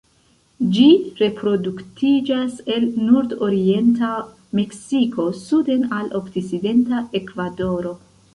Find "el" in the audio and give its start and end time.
2.75-2.87